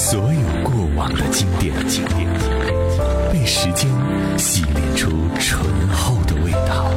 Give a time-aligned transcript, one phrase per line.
[0.00, 0.24] 所有
[0.64, 1.74] 过往的经典，
[3.30, 3.86] 被时间
[4.38, 5.60] 洗炼出醇
[5.92, 6.90] 厚的味道。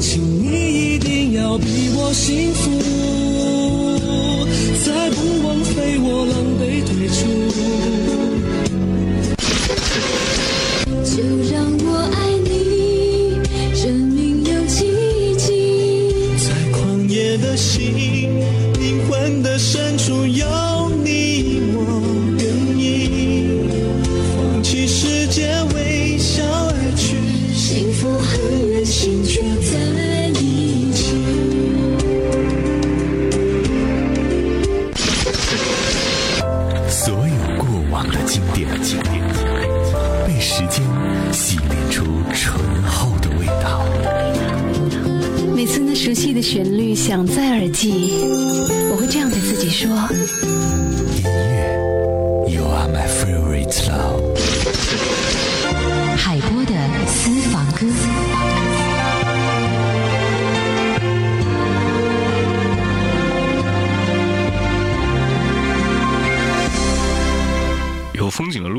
[0.00, 2.68] 请你一定要比我幸福，
[4.84, 7.22] 再不枉费我狼狈退出。
[11.04, 11.22] 就
[11.54, 11.54] 让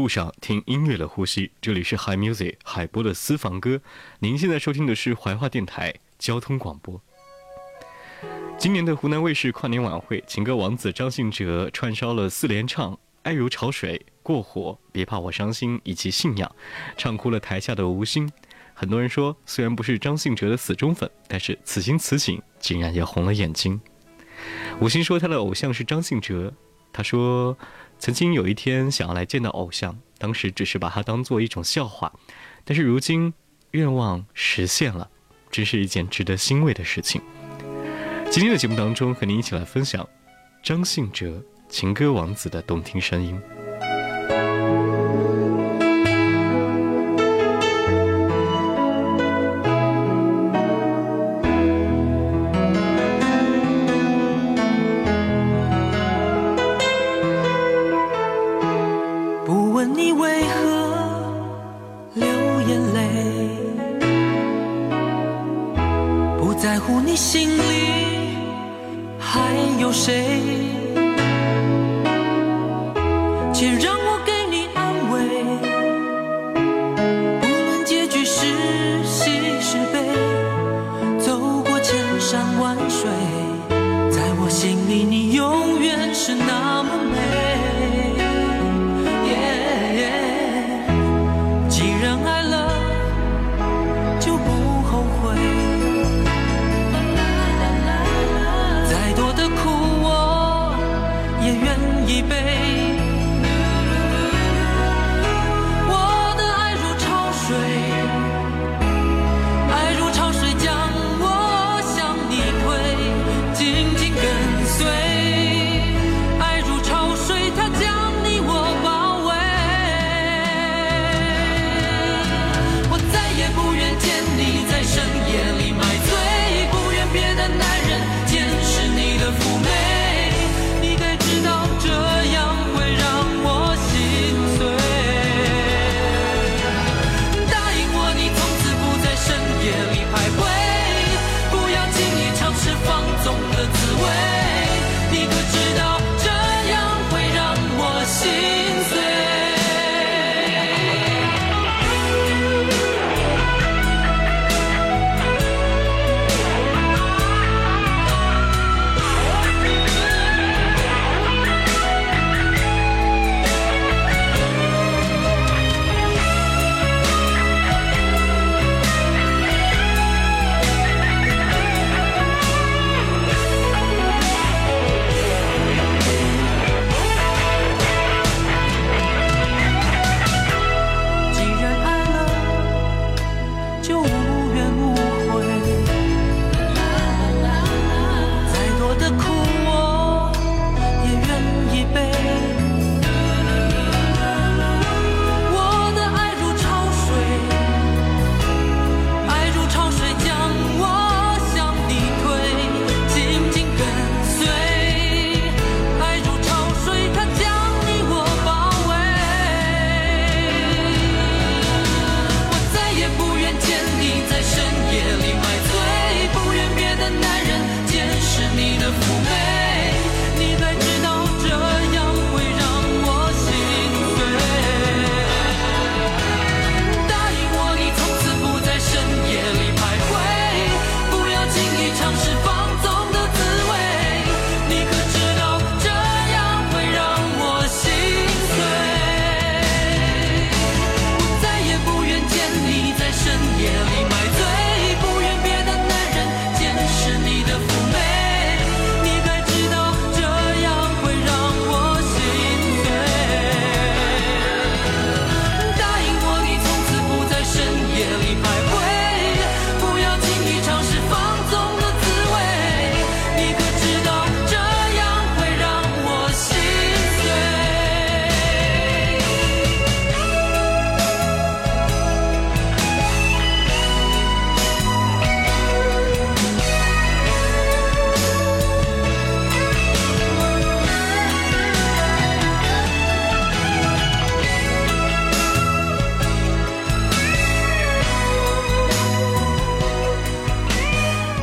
[0.07, 1.51] 路上，听音乐的呼吸。
[1.59, 3.81] 这里是 Hi Music 海波的私房歌。
[4.19, 7.01] 您现在收听的是怀化电台交通广播。
[8.57, 14.61] 今年的湖南卫视跨年晚会，情歌王子张信哲串烧了四连唱《爱如潮水》《过火》
[14.93, 16.49] 《别怕我伤心》以及《信仰》，
[16.95, 18.31] 唱哭了台下的吴昕。
[18.73, 23.81] 很多人说，虽然不是张信哲的死忠粉，但是此情此景竟然也红了眼睛。
[24.79, 26.53] 吴昕说他的偶像是张信哲，
[26.93, 27.57] 他说。
[27.99, 32.11] 曾经有一天想要来见到偶像，当时只是把他当做一种笑话，
[32.63, 33.33] 但是如今
[33.71, 35.09] 愿望实现了，
[35.51, 37.21] 真是一件值得欣慰的事情。
[38.29, 40.07] 今天的节目当中，和您一起来分享
[40.61, 43.39] 张信哲情歌王子的动听声音。
[66.57, 67.61] 在乎你心里
[69.19, 69.39] 还
[69.79, 70.41] 有谁，
[101.41, 102.96] 也愿意背。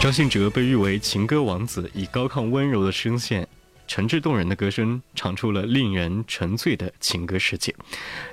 [0.05, 3.49] 张信哲被誉为情歌王子，以高亢温柔的声线、
[3.89, 7.75] 诚挚动人的歌声，唱出了令人沉醉的情歌世界。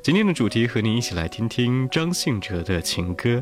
[0.03, 3.41] 今天的主题和您一起来听听张信哲的情歌。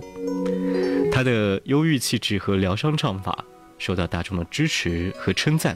[1.11, 3.43] 他的忧郁气质和疗伤唱法
[3.79, 5.75] 受到大众的支持和称赞。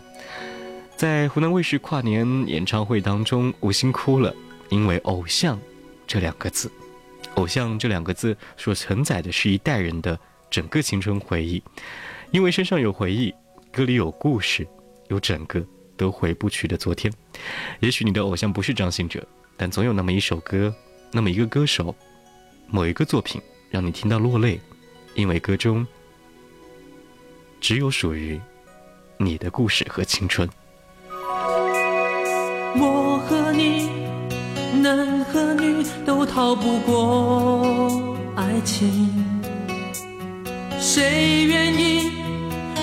[0.95, 4.31] 在湖南卫视跨年演唱会当中，吴昕哭了，
[4.69, 5.59] 因为“偶像”
[6.05, 6.71] 这两个字
[7.33, 10.19] ，“偶像”这两个字所承载的是一代人的
[10.51, 11.63] 整个青春回忆。
[12.33, 13.31] 因为身上有回忆，
[13.71, 14.67] 歌里有故事，
[15.07, 15.63] 有整个
[15.95, 17.13] 都回不去的昨天。
[17.79, 19.23] 也许你的偶像不是张信哲，
[19.55, 20.73] 但总有那么一首歌，
[21.11, 21.95] 那么一个歌手，
[22.67, 23.39] 某一个作品
[23.69, 24.59] 让你听到落泪，
[25.13, 25.85] 因为歌中
[27.61, 28.41] 只有属于
[29.17, 30.49] 你的故事和青春。
[32.75, 33.91] 我和你，
[34.81, 39.13] 男和女都逃不过爱情，
[40.79, 42.11] 谁愿意？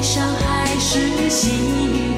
[0.00, 1.50] 悲伤还是喜
[1.92, 2.09] 悦。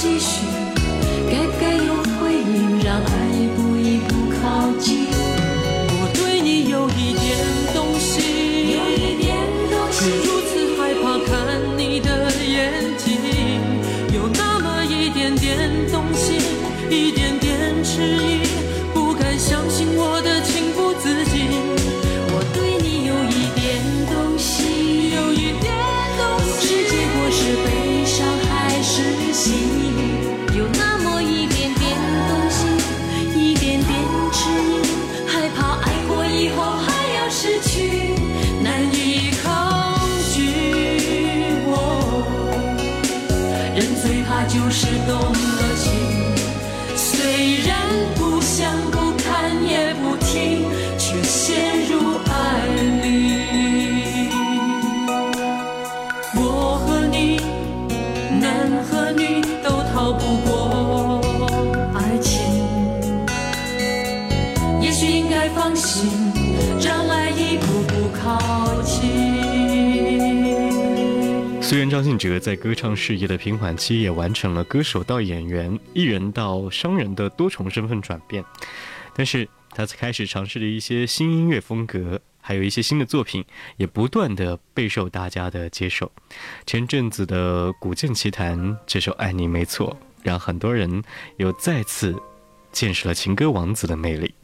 [0.00, 0.46] 继续？
[1.30, 2.80] 该不该有回应？
[2.82, 3.59] 让爱
[71.62, 78.44] 虽然张信哲在歌唱事业的平缓期也完成了歌手到演员、艺人到商人的多重身份转变，
[79.14, 83.44] 但是他开始尝试的一些新音乐风格，还有一些新的作品，
[83.76, 86.10] 也不断的备受大家的接受。
[86.66, 91.04] 前阵子的《古剑奇谭》这首《爱你没错》，让很多人
[91.36, 92.20] 又再次
[92.72, 94.34] 见识了情歌王子的魅力。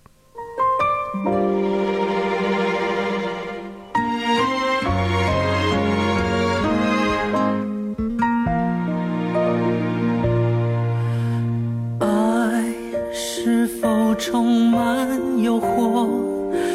[14.18, 16.08] 充满诱惑？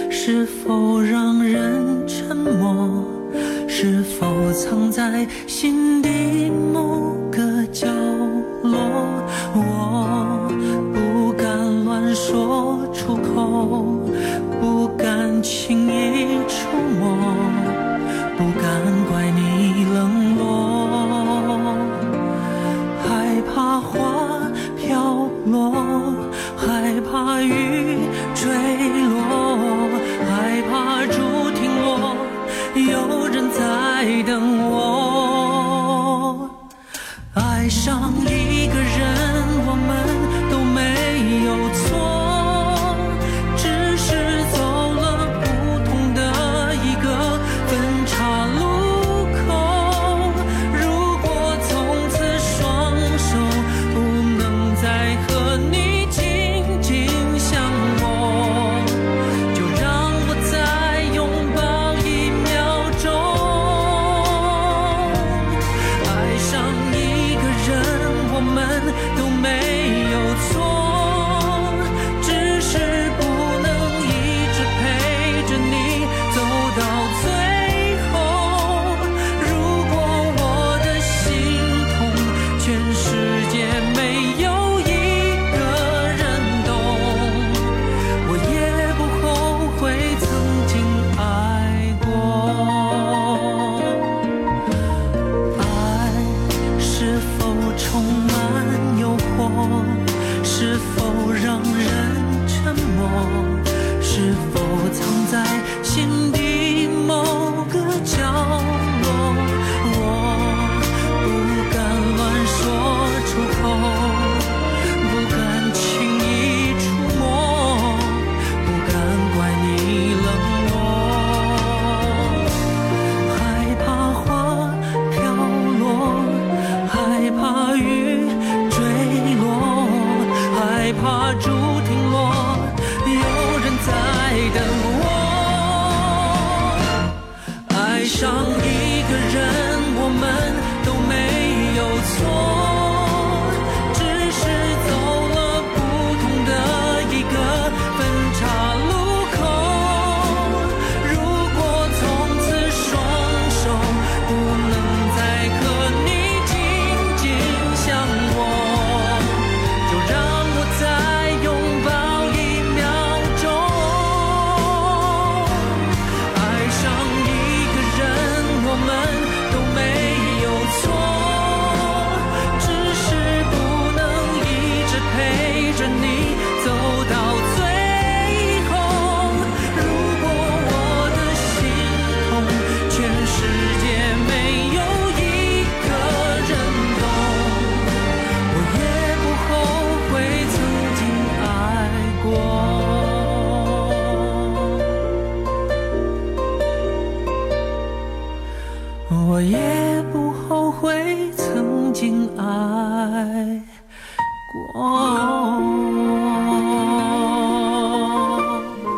[0.10, 3.04] 是否让人沉默？
[3.68, 7.16] 是否藏在心底某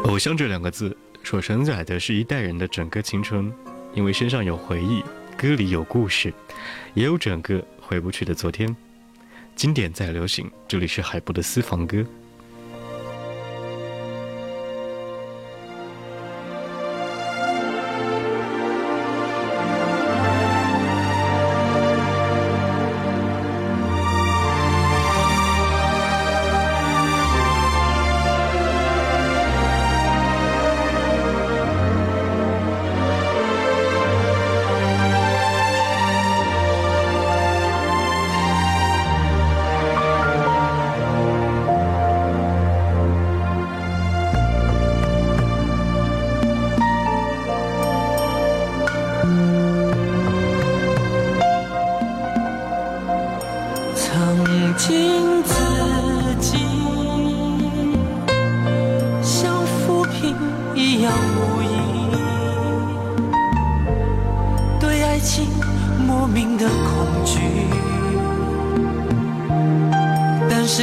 [0.03, 3.51] 偶像这两个字所承载的是一代人的整个青春。
[3.93, 5.03] 因为身上有回忆
[5.38, 6.33] 歌里有故事
[6.93, 8.75] 也有整个回不去的昨天。
[9.55, 12.03] 经典在流行这里是海波的私房歌。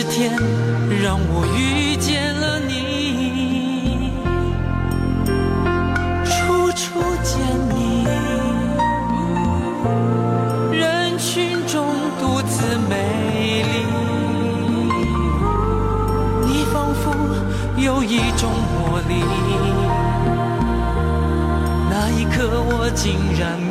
[0.01, 0.33] 是天
[1.03, 4.13] 让我遇见了你，
[6.25, 7.37] 处处见
[7.77, 8.07] 你，
[10.75, 11.85] 人群中
[12.19, 13.85] 独自美丽，
[16.47, 17.13] 你仿佛
[17.77, 19.23] 有一种魔力，
[21.91, 23.70] 那一刻我竟然。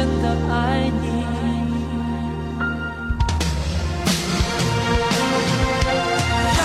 [0.00, 1.04] 真的爱你。
[6.56, 6.58] 让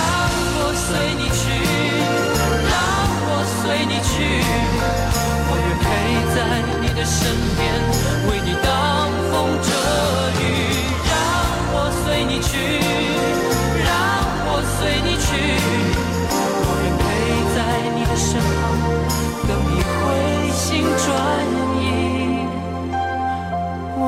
[0.58, 0.88] 我随
[1.19, 1.43] 你去
[2.71, 2.74] 让
[3.28, 4.13] 我随你去
[5.50, 5.86] 我愿陪
[6.34, 6.36] 在
[6.80, 7.13] 你的身
[7.58, 7.75] 边。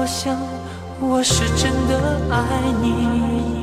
[0.08, 0.38] 我想，
[1.02, 3.57] 我是真的爱你。